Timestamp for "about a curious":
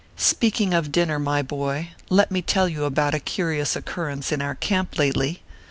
2.85-3.75